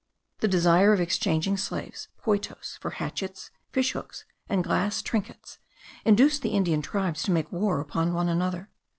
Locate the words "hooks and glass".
3.91-4.99